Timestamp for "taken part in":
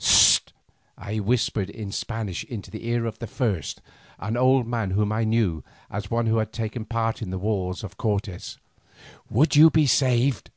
6.52-7.30